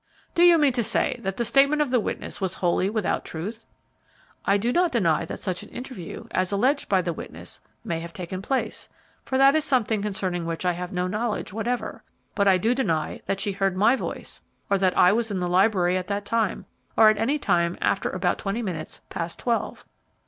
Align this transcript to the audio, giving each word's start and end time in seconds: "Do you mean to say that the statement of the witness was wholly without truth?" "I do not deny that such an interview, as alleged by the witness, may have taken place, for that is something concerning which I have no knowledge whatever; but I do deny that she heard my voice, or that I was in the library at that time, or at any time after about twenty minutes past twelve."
"Do 0.33 0.41
you 0.41 0.57
mean 0.57 0.73
to 0.73 0.83
say 0.83 1.19
that 1.21 1.37
the 1.37 1.45
statement 1.45 1.79
of 1.79 1.91
the 1.91 1.99
witness 1.99 2.41
was 2.41 2.55
wholly 2.55 2.89
without 2.89 3.23
truth?" 3.23 3.67
"I 4.45 4.57
do 4.57 4.73
not 4.73 4.91
deny 4.91 5.25
that 5.25 5.39
such 5.39 5.61
an 5.61 5.69
interview, 5.69 6.25
as 6.31 6.51
alleged 6.51 6.89
by 6.89 7.03
the 7.03 7.13
witness, 7.13 7.61
may 7.83 7.99
have 7.99 8.11
taken 8.11 8.41
place, 8.41 8.89
for 9.23 9.37
that 9.37 9.53
is 9.53 9.63
something 9.63 10.01
concerning 10.01 10.47
which 10.47 10.65
I 10.65 10.71
have 10.71 10.91
no 10.91 11.05
knowledge 11.05 11.53
whatever; 11.53 12.01
but 12.33 12.47
I 12.47 12.57
do 12.57 12.73
deny 12.73 13.21
that 13.27 13.39
she 13.39 13.51
heard 13.51 13.77
my 13.77 13.95
voice, 13.95 14.41
or 14.71 14.79
that 14.79 14.97
I 14.97 15.11
was 15.13 15.29
in 15.29 15.39
the 15.39 15.47
library 15.47 15.97
at 15.97 16.07
that 16.07 16.25
time, 16.25 16.65
or 16.97 17.09
at 17.09 17.19
any 17.19 17.37
time 17.37 17.77
after 17.79 18.09
about 18.09 18.39
twenty 18.39 18.63
minutes 18.63 19.01
past 19.11 19.37
twelve." 19.37 19.85